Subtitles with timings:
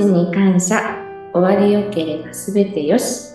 [0.00, 0.96] ちに感謝。
[1.34, 3.34] 終わりよければすべてよし。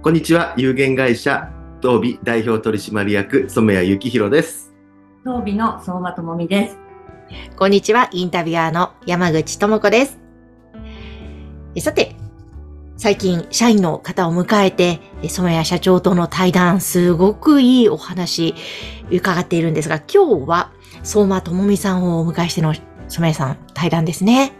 [0.00, 0.54] こんにちは。
[0.56, 1.50] 有限会社
[1.82, 4.74] 東美代表取締役染谷幸宏です。
[5.24, 6.78] 当美の相馬智美です。
[7.56, 10.18] こんにちは、インタビュアーの山口智子です。
[11.74, 12.16] えさて、
[12.98, 18.56] 最近、社員の方を迎えて、え染谷社長との対談、すごくいいお話、
[19.08, 20.72] 伺っているんですが、今日は、
[21.04, 24.52] 相馬智美さんをお迎えしての染谷さん、対談ですね。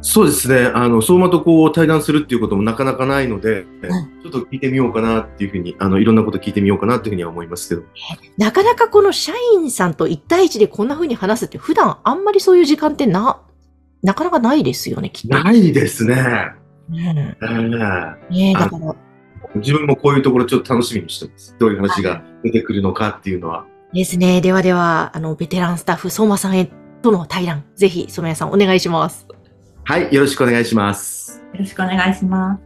[0.00, 3.64] そうですねあの相馬とこう対談するっていうこともなかなかないので、
[4.20, 7.82] ちょっと聞いてみようかなっていうふうにあのいろんなこと聞いてみようかなっていうふうには思いますけど
[8.36, 13.42] なかなかこの社員さんと一対一でこんな風に話すって、普段あんまりそういう時間ってな、
[14.02, 15.38] なかなかないですよね、きっと。
[15.38, 16.16] ないですね、
[16.98, 18.94] うんええねえだから、
[19.56, 24.40] 自分もこういうところちょっと楽しみにしてますどういう話が出てくるのかっていうのはですね。
[24.40, 26.70] ではでは、あの、ベテランスタッフ、相馬さんへ
[27.02, 29.26] との対談、ぜひ、染谷さんお願いします。
[29.84, 32.62] はいよろしくお願いしますよろしくお願いします。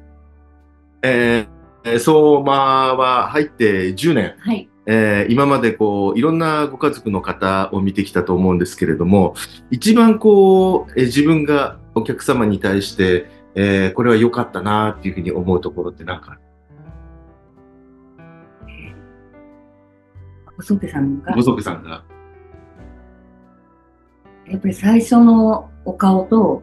[1.03, 4.69] えー、相馬は入って10年はい。
[4.87, 9.35] えー今までこういろんなご家族の方を見てきたと思うんですけれども
[9.71, 16.41] 一番こう、えー自分がお客様に対して、えーこれは良かったなっていうふうに思うところって何かある？
[20.59, 21.35] 細手さんが？
[21.35, 22.05] ご、族さんが？
[24.47, 26.63] やっぱり最初のお顔と、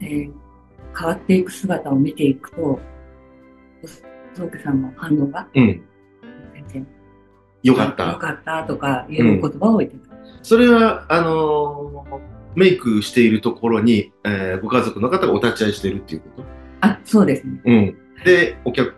[0.00, 0.32] えー
[0.94, 2.78] 変わっていく姿を見ていくと、
[3.80, 5.82] 細手さんの反応がうん。
[6.52, 6.86] 全然
[7.62, 8.12] 良かった。
[8.12, 10.14] よかったとかいう言葉を言ってた。
[10.42, 16.44] それは、あのーメイクしているところに、えーご家族の方がお立ち会いしているっていうこと？
[16.80, 17.60] あ、そうですね。
[17.64, 17.96] うん。
[18.24, 18.94] で、お客、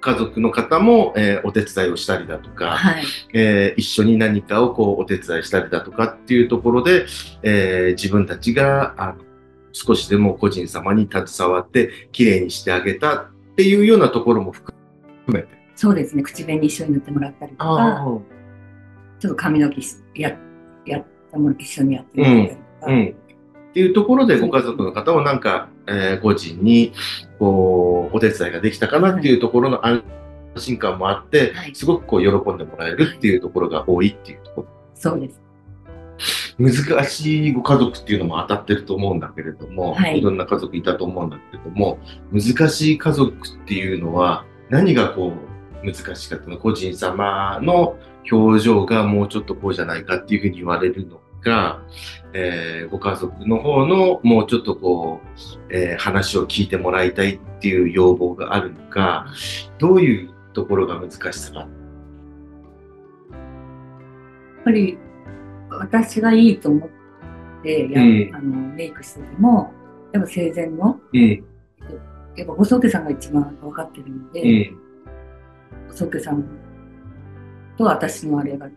[0.00, 3.04] 家族の方も、えーお手伝いをしたりだとか、はい。
[3.34, 7.06] えー一緒に何かをこうお手伝いしたりだとかっていうところで、
[7.42, 9.24] えー自分たちがあの
[9.72, 14.74] 少しでも個人様に携わってきれいにしてあげたっていうようなところも含
[15.28, 15.48] めて。
[15.76, 16.22] そうですね。
[16.22, 18.04] 口紅一緒に塗ってもらったりとか、
[19.20, 20.36] ちょっと髪の毛しや
[20.86, 23.16] やったもの一緒にやってもらったりとか、うん。
[23.70, 26.92] っていうところでご家族の方をなんか、えー個人に
[27.38, 30.02] こうお手伝いができたかなっていうところの安
[30.56, 34.68] 心感もあって、はいすごくこう喜んでもらえるっていうところが多いっていうところ。
[34.94, 35.40] そうです。
[36.58, 41.98] 難しいご家族っていうのも当たってると思うんだけれども、はいい、ろんな家族いたと思うんだけれども、
[42.32, 45.32] 難しい家族っていうのは何がこ
[45.82, 46.58] う難しかったの？
[46.58, 47.96] 個人様の
[48.30, 51.82] 表情がもうちょっとこうじゃないかっていうふうに言われるのか、
[52.34, 55.20] えーご家族の方のもうちょっとこ
[55.70, 59.26] う、えー話を聞いてもらいたいっていう要望があるのか、
[59.78, 61.60] どういうところが難しさが？
[61.60, 61.68] やっ
[64.64, 64.98] ぱり
[65.70, 66.88] 私がいいと思っ
[67.62, 68.30] てや、うん。
[68.34, 69.72] あのメイクしてても、
[70.12, 71.44] やっぱ生前の、うん、
[72.36, 74.78] やっぱ細家さんが一番分かってるので、うん。
[75.88, 76.44] 細家さん
[77.78, 78.68] と私のあれが、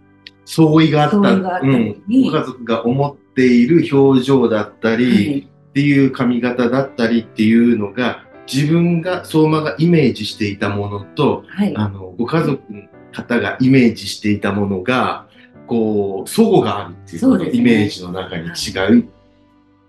[0.54, 1.18] 相違があった。
[1.18, 1.22] う
[1.66, 12.82] ん、ご家族が思っている表情だったり、はいっていう髪型だったりっていうのが、自分が、相馬がイメージしていたものと、はい、あの、ご家族の
[13.14, 15.28] 方がイメージしていたものが、
[15.68, 19.08] こう、相互があるっていうねイメージの中に違う。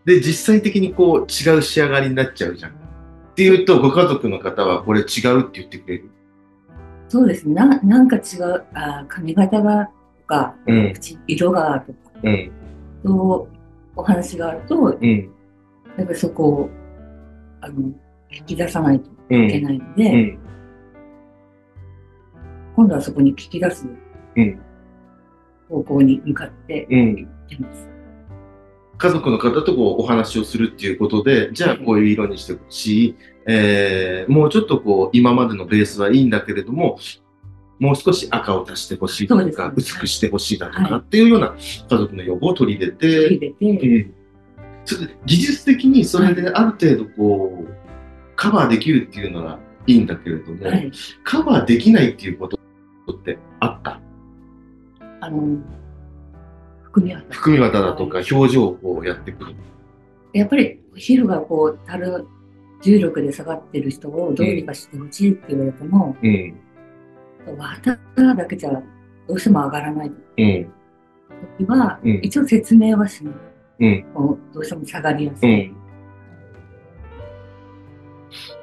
[0.04, 2.70] で、実際的にこう、違う仕上がりになっちゃうじゃん。
[2.70, 2.74] っ
[3.34, 6.10] ていうと、ご家族の方はこれ違うって言ってくれる。
[7.08, 7.54] そうですね。
[7.54, 9.92] ななんか違う、あ髪型がと
[10.32, 12.52] か、うん、口色がとか、うん、
[13.04, 13.56] そう
[13.96, 15.30] お話があると、うん、
[15.98, 16.70] やっぱりそこを、
[17.60, 17.92] あの、
[18.30, 20.38] 引き出さないとうん、いけないので、うん、
[22.76, 23.86] 今度はそこに聞き出す
[24.36, 24.60] うん。
[25.68, 26.98] 方向に向かってうん。
[27.18, 27.88] いってます。
[28.98, 36.98] 家族の方とこうお話をするっていうことで、じゃあこういう色にしてほしい、えーもうちょっとこう今までのベースはいいんだけれども、
[37.82, 41.00] もう少し赤を足してほしいだとか、そうです薄くしてほしいだとかはい。
[41.00, 44.14] っていうような家族の要望を取り入れて、入れて、うん。
[44.84, 47.74] ちょっと技術的にそれである程度こう、
[48.36, 49.58] カバーできるっていうのは
[49.88, 50.92] いいんだけれども、はい、
[51.24, 52.56] カバーできないっていうこと
[53.12, 54.00] ってあった？
[55.20, 55.58] あの、
[56.84, 57.34] 含み型。
[57.34, 59.56] 含み型だとか表情をこうやってくる。
[60.32, 62.28] やっぱり皮膚がこう、たる
[62.80, 66.54] 重力で下がってる人をどうにかしてほしいって言われても、うん、
[67.46, 70.72] 綿だけじゃどうしても上がらないうん、
[71.58, 73.38] 時は、うん一応説明はします。
[73.80, 75.68] うん、こうどうしても下がりやすい。
[75.68, 75.76] うん、っ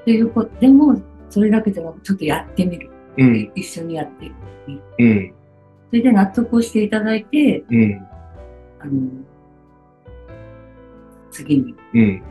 [0.06, 2.90] ていうことでも、それだけでもちょっとやってみる。
[3.18, 4.31] うん、一緒にやって
[4.68, 4.82] みる。
[5.00, 5.34] うん。
[5.90, 8.08] それで納得をしていただいて、うん。
[8.80, 9.10] あの、
[11.31, 11.76] 次に。
[11.94, 12.24] うん。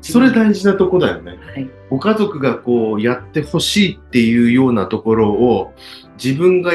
[0.00, 1.38] それ大事なとこだよね。
[1.54, 1.68] はい。
[1.90, 5.72] ご家族がこうやってほしいっていうようなところを
[6.22, 6.72] 自分が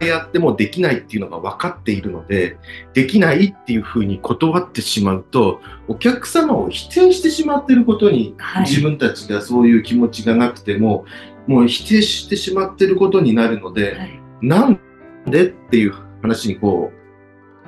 [0.00, 2.58] やってもできないっていうのが分かっているので、
[2.92, 8.64] できないっていうふうに断ってしまうと、お客様を否定してしまっていることに、はい。
[8.64, 11.06] 自分たちがそういう気持ちがなくても、
[11.46, 14.20] もう否定してしまっていることになるので、はい。
[14.42, 14.80] なん
[15.26, 17.05] でっていう話にこう、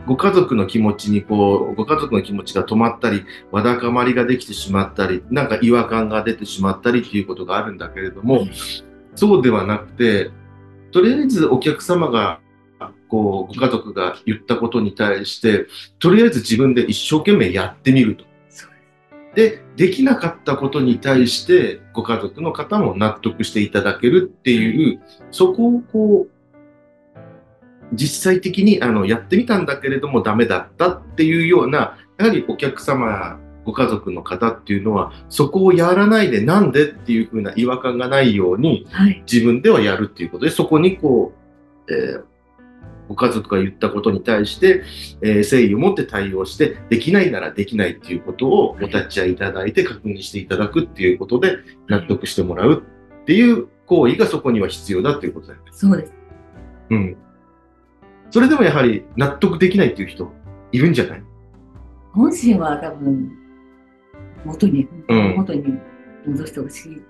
[0.08, 8.46] ご家族の気持ちにこう、ご家族の気持ちが止まったり、わだかまりができてしまったり、なんか違和感が出てしまったりっていうことがあるんだけれども、
[9.14, 10.30] そうではなくて、
[10.92, 12.40] とりあえずお客様が、
[13.08, 15.66] こう、ご家族が言ったことに対して、
[15.98, 18.24] とりあえず自分で一生懸命やってみると。
[19.34, 25.00] で、できなかったことに対して、ご家族の方も納得していただけるっていう、
[25.30, 26.37] そこをこう、
[27.92, 39.22] 実際的にあのやってみたんだけれどもダメだったっていうような、やはりお客様、ご家族の方っていうのは、そこをやらないでなんでっていうふうな違和感がないように、はい。
[39.30, 41.32] 自分ではやるっていうことで、そこにこ
[41.86, 42.24] う、えー
[43.08, 44.84] ご家族が言ったことに対して、
[45.22, 51.56] えー誠意を持って対応して、できないならできないっていうことをお立ち会いいただいて確認していただくっていうことで
[51.88, 52.84] 納得してもらう
[53.22, 55.70] っていう行為がそこには必要だっていうことだよね。
[55.72, 56.12] そうです。
[56.90, 57.16] うん。
[58.30, 60.30] それでもやはり納得できないっていう人
[60.72, 61.22] いるんじゃない？
[62.12, 63.32] 本心は多分、
[64.44, 65.78] 元に、うん元に
[66.26, 67.00] 戻してほしいっ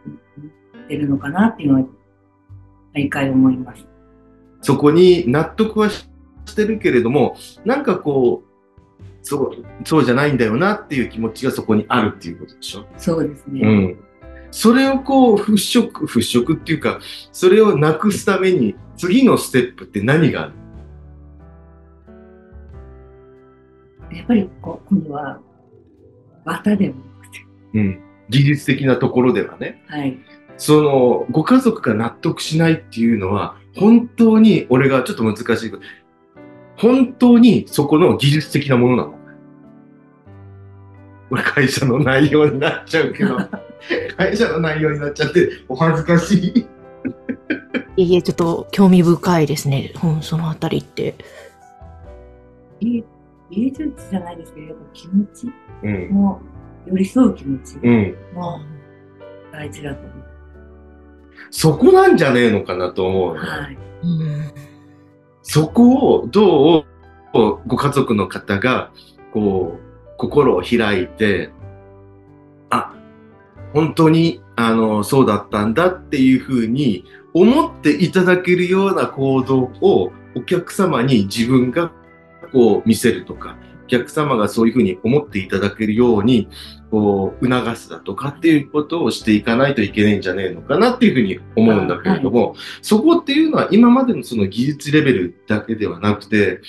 [0.88, 1.86] てるのかなっていうのは、
[2.94, 3.86] 毎回思います。
[4.62, 6.08] そこに納得はし
[6.46, 7.36] してるけれども、
[7.66, 8.48] なんかこう、
[9.22, 12.86] そう、そうじゃないんだよなっていう気持ちがそこにあるっていうことでしょ？
[12.96, 13.60] そうですね。
[13.62, 13.98] うん。
[14.50, 17.00] それをこう払拭、払拭っていうか、
[17.32, 20.52] それをなくすために次のステップって何がある？
[24.12, 25.40] やっぱりこう今度は、
[26.44, 28.00] 綿でもなくて、うん。
[28.28, 29.82] 技術的なところではね。
[29.86, 30.18] はい。
[30.56, 35.82] その、ご家族が納得しないっていうのは、本当に、俺がちょっと難しいけど、
[36.76, 39.18] 本当にそこの技術的なものなの
[41.30, 43.36] 俺、会社の内容になっちゃうけど、
[44.16, 46.66] 会社の内容になっちゃって、お恥ずかしい。
[47.96, 49.92] いえいえ、ちょっと興味深いですね。
[50.02, 51.14] うん、そのあたりって。
[52.80, 53.04] 技
[53.50, 55.52] 技術じゃないですけど、やっぱ気持ち
[55.82, 56.08] うん。
[56.10, 56.40] も、
[56.86, 58.16] 寄り添う気持ちうん。
[58.34, 58.60] も
[59.52, 60.24] 大事だと思う。
[61.50, 63.40] そこなんじゃねえのかなと思うの。
[63.40, 63.78] はい。
[64.02, 64.52] うん。
[65.42, 66.84] そこをどう
[67.66, 68.90] ご家族の方が
[69.32, 71.50] こう心を開いて
[72.70, 72.94] あ
[73.72, 81.92] 本当にあのそうだったんだっていうふうに思っていただけるような行動をお客様に自分が
[82.48, 86.48] こう見せるとかお客様がそういうふうに思っていただけるように
[86.90, 96.60] こう促すだとかっていうことをしていかないといけないんじゃねえのかなっていうふうに思うんだけれども、そこっていうのは今までのその技術レベルだけではなくて、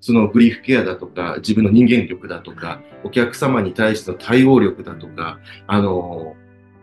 [0.00, 6.34] そのブリーフケアだとか、自分の人間力だとか、お客様に対しての対応力だとか、あの、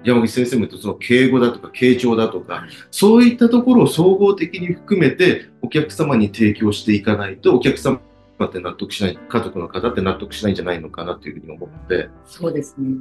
[0.04, 8.00] 山口先生も言うとその敬語だとか、傾聴だとか、そういったところを総合的に含めてお客様に提供していかないと、お客様
[8.46, 12.98] って納得しない、家族の方って納得しないんじゃないのかなというふうに思って、そうですね。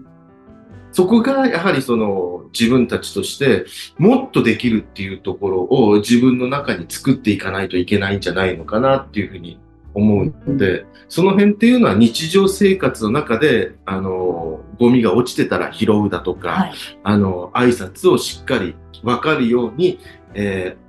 [0.90, 3.66] そこがやはりその自分たちとして
[3.98, 9.60] もっとできるっていうところを自分の中に作っていかないといけないんじゃないのかなっていうふうに
[9.94, 16.72] 思うので、その辺っていうのは日常生活の中で、あの、ゴミが落ちてたら拾うだとか、はい。
[17.02, 19.98] あの、挨拶をしっかり分かるように、
[20.34, 20.88] えー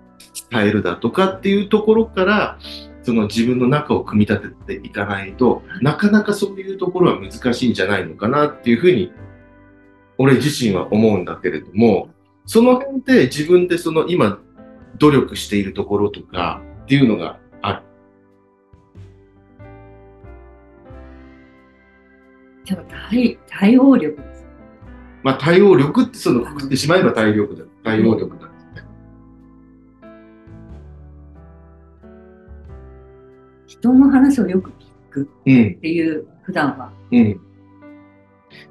[0.50, 2.60] 伝えるだとかっていうところから、
[3.03, 9.12] その自分の中を組み立てていかないと、なかなかそういうところは難しいんじゃないのかなっていうふうに、
[10.18, 12.10] 俺自身は思うんだけれども、
[12.46, 14.39] その辺で自分でその今
[14.98, 17.84] 努力しているところとかっていうのがある。
[22.65, 24.46] でも対対応力です。
[25.24, 27.63] まあ対応力ってそのくくってしまえば対応力だ。
[27.84, 28.49] 対応力だ。
[33.79, 34.74] 人の話をよく聞
[35.12, 35.75] くうん。
[35.77, 36.91] っていう、普段は。
[37.12, 37.39] うん。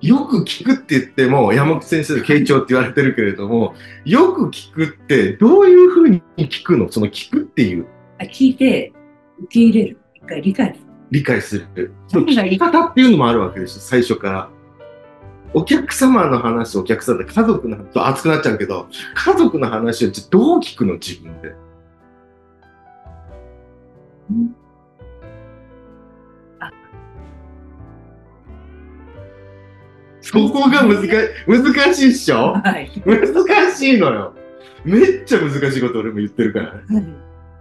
[0.01, 3.75] よく聞くって言っても、山口先生の傾聴って言われてるけれども、
[4.05, 6.91] よく聞くってどういうふうに聞くの？
[6.91, 7.87] その聞くっていう
[8.19, 8.93] あ聞いて、
[9.39, 9.99] 受け入れる。
[10.15, 10.87] 一回理解する。
[11.11, 11.93] 理解する。
[12.09, 14.51] その聞き方っていうのもあるわけですよ、最初から。
[15.55, 20.95] お客様の話、お客様で家族の話、と熱くなっちゃうけど、家族の話をどう聞くの？
[20.95, 21.55] 自分で。
[24.31, 24.57] うん
[30.31, 31.09] そこが難し
[31.47, 32.55] 難しいっしょ？
[32.55, 32.91] はい。
[33.05, 34.35] 難しいのよ。
[34.85, 37.07] めっちゃ難しいこと俺も言ってるからね。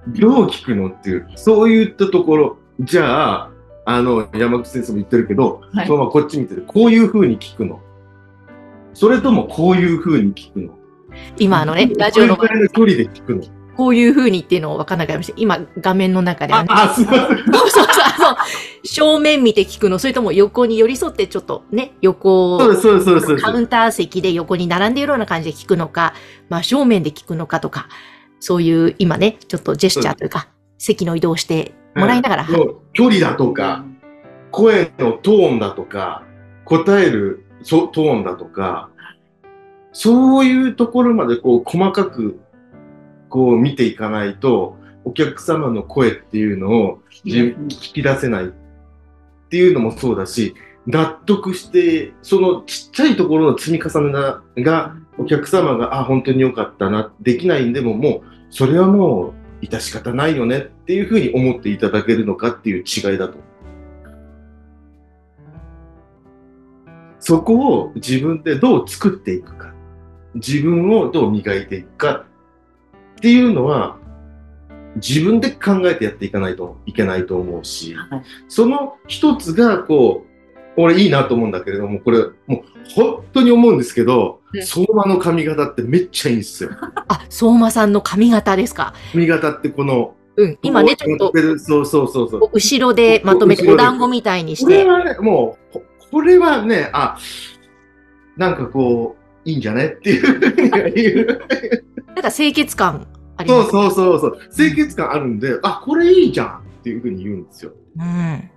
[0.10, 3.52] どう聞くのっていう、そういったところ、じゃあ、
[3.86, 6.64] あの、山口先生も言ってるけど、はいそのままこっち見てる。
[6.68, 7.82] こういう風に聞くの。
[8.94, 10.78] それともこういう風に聞くの。
[11.38, 13.44] 今あのね、ラジオのこれぐらいの距離で聞くの。
[13.78, 15.34] こういう風にっていうのを分かんなくなりました。
[15.38, 16.70] 今、画面の中ではね。
[16.72, 17.28] ああ、すいません。
[17.28, 17.88] そうそうそう。
[18.84, 23.38] 正面見て聞くの、それとも横に寄り添ってちょっとね、横そうです、そうです、そうです。
[23.38, 26.16] カウンター席で横に並んでいるような感じで聞くのか、
[26.50, 27.88] 真正面で聞くのかとか、
[28.40, 30.48] そういう今ね、ちょっとジェスチャーというか、
[30.80, 32.48] 席の移動をしてもらいながら、
[32.94, 33.86] 距離だとか、
[34.50, 36.24] 声のトーンだとか、
[36.66, 38.90] 答えるそトーンだとか、
[39.92, 42.40] そういうところまでこう細かく
[43.30, 48.48] こう見ていかないと、お客様の声っていうのを自分聞き出せないっ
[49.50, 50.54] ていうのもそうだし、
[50.86, 63.38] 納得して、そのちっちゃいところの積み重ねがが、お客様が、あ、本当に良かったな、できないんでももう、それはもう、致し方ないよねっていうふうに思っていただけるのかっていう違いだと。
[67.20, 69.74] そこを自分でどう作っていくか。
[70.36, 72.27] 自分をどう磨いていくか
[73.18, 73.98] っていうのは、
[74.96, 82.62] 自分で考えてやっていかないといけないと思うし、はいその一つが、こう、俺いいなと思うんだけれども、これ、もう
[82.96, 86.70] 本当に思うんですけどう、ん相馬の髪型ってめっちゃいいんですよ。
[87.10, 88.94] あ、相馬さんの髪型ですか？
[89.14, 92.50] 髪型ってこの、うん、今ね、ちょっと、そうそうそうそう。
[92.54, 97.18] 後ろでまとめてお団子みたいにして、これはね、もう、ここれはね、あ、
[98.38, 99.86] なんかこう、いいんじゃね？
[99.88, 101.42] っていうふうに言う。
[102.08, 103.70] なんか清潔感あります。
[103.70, 104.50] そうそうそうそう。
[104.56, 107.72] 清潔感あるんで、あ、これいいじゃんっていうふうに言うんですよ。
[107.98, 108.52] うん。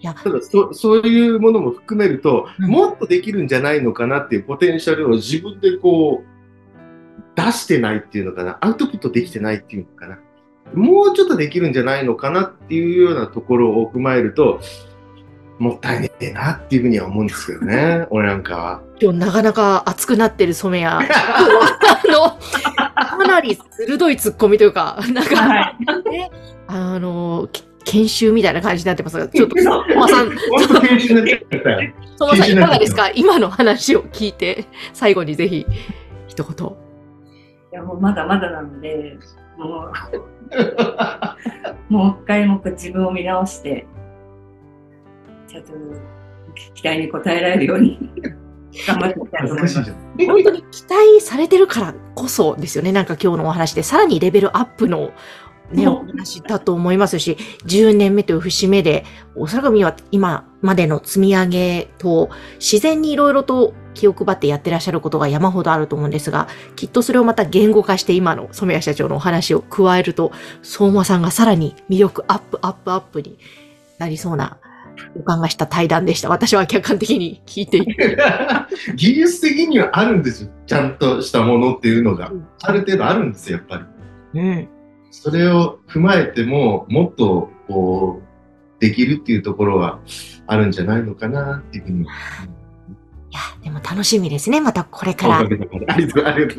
[0.00, 6.30] いや、ただそ、そういうものも含めると、うんもっとできるんじゃないのかなっていうポテンシャルを自分でこう、
[7.36, 8.58] 出してないっていうのかな。
[8.60, 10.18] アウトプットできてないっていうのかな。
[10.74, 14.60] もうちょっとできるんじゃないのかなっていうようなところを踏まえると、
[15.60, 18.06] もったいねえなっていうふうには思うんですけどね。
[18.10, 18.80] 俺なんかは。
[19.00, 20.86] 今日なかなか熱くなってる染谷。
[21.06, 21.06] あ
[22.08, 22.38] の、
[22.96, 25.74] かなり鋭いツッコミというか、なんか、は
[26.06, 26.10] い。
[26.10, 26.30] ね、
[26.66, 30.30] あの、け研修みたいな感じになってますが、ちょっと、相馬さん、
[30.86, 31.92] 研修になっちゃったよ。
[32.18, 33.10] 相馬さんいかがですか？
[33.14, 35.66] 今の話を聞いて、最後にぜひ、
[36.28, 36.66] 一言。
[36.68, 36.70] い
[37.72, 39.18] や、もうまだまだなので、
[39.58, 39.86] も
[41.90, 43.86] う、もう一回もう自分を見直して、
[45.50, 45.72] ちゃんと
[46.74, 47.98] 期待に応えられるように
[48.86, 49.82] 頑張っていきたいと思います。
[49.82, 52.92] 本当に期待されてるからこそですよね。
[52.92, 55.10] なんか今日のお話で、さらにレベルアップの
[55.72, 59.04] ね、うんお話だと思いますし、10年目という節目で、
[59.34, 62.30] おそらくは今までの積み上げと、
[62.60, 70.30] 自然にいろいろと気を配ってやってらっしゃることが山ほどあると思うんですが、きっとそれをまた言語化して今の染谷社長のお話を加えると、
[70.62, 73.38] 相馬さんがさらに魅力アップアップアップに
[73.98, 74.58] なりそうな
[75.16, 76.28] 予感がした対談でした。
[76.28, 78.18] 私は客観的に聞いていて。
[78.96, 80.50] 技術的にはあるんですよ。
[80.66, 82.46] ちゃんとしたものっていうのがうん。
[82.62, 83.86] ある程度あるんですよ、やっぱ
[84.34, 84.40] り。
[84.40, 84.68] うん。
[85.10, 90.00] それを踏まえても、もっと、こう、できるっていうところは
[90.46, 92.02] あるんじゃないのかなっていうふうに。
[92.02, 92.06] い
[93.32, 94.60] や、でも楽しみですね。
[94.60, 95.76] またこれかおらありがと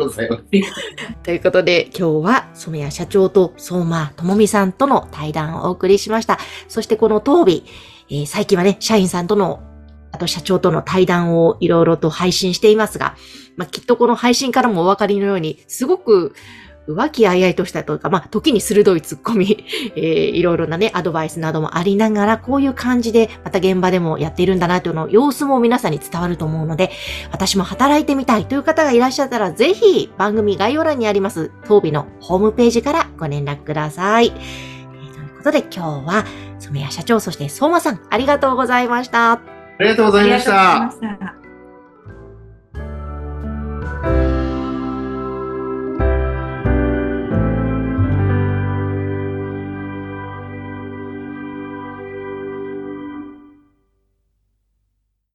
[0.05, 0.43] うございます。
[1.23, 6.39] ということで、今日は染谷社長と相馬智美さんとの対談をお送りしました。
[6.69, 7.65] そしてこの当日、
[8.11, 9.63] えー最近はね、社員さんとの、
[10.11, 13.15] あと社長との対談をいろいろと配信していますが、
[13.55, 16.33] まあ、きっとこの配信からもお分かりのように、すごく
[16.87, 19.65] 和気あいあいとしたというか、まあ、時に鋭い突っ込み、
[19.95, 26.91] えーいろいろなね、アドバイスなどもありながら、こういう感じで、また現場でもやっているんだなというの様子も皆さんに伝わると思うので、
[27.31, 34.33] 私も働いてみたいという方がいらっしゃったら、ぜひ番組概要欄にあります当日のホームページからご連絡ください。
[35.41, 36.25] ということで今日は
[36.59, 39.33] 染谷社長、そして相馬さん、ありがとうございました。
[39.33, 39.39] あ
[39.79, 40.71] りがとうございました。
[40.71, 41.40] ありがとうございました。